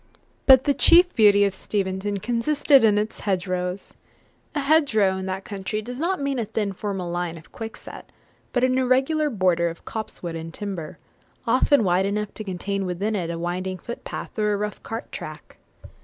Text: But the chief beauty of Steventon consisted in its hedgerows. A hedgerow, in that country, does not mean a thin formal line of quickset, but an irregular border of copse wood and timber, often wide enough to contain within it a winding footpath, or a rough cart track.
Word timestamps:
But 0.47 0.63
the 0.63 0.73
chief 0.73 1.13
beauty 1.13 1.45
of 1.45 1.53
Steventon 1.53 2.17
consisted 2.17 2.83
in 2.83 2.97
its 2.97 3.19
hedgerows. 3.19 3.93
A 4.55 4.59
hedgerow, 4.61 5.15
in 5.17 5.27
that 5.27 5.45
country, 5.45 5.79
does 5.79 5.99
not 5.99 6.19
mean 6.19 6.39
a 6.39 6.45
thin 6.45 6.73
formal 6.73 7.11
line 7.11 7.37
of 7.37 7.51
quickset, 7.51 8.05
but 8.51 8.63
an 8.63 8.79
irregular 8.79 9.29
border 9.29 9.69
of 9.69 9.85
copse 9.85 10.23
wood 10.23 10.35
and 10.35 10.51
timber, 10.55 10.97
often 11.45 11.83
wide 11.83 12.07
enough 12.07 12.33
to 12.33 12.43
contain 12.43 12.87
within 12.87 13.15
it 13.15 13.29
a 13.29 13.37
winding 13.37 13.77
footpath, 13.77 14.39
or 14.39 14.53
a 14.53 14.57
rough 14.57 14.81
cart 14.81 15.11
track. 15.11 15.57